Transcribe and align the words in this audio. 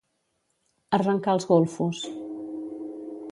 Arrencar 0.99 1.35
els 1.37 1.45
golfos. 1.51 2.03